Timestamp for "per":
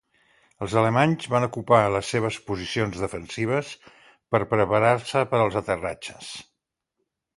4.35-4.43, 5.35-5.43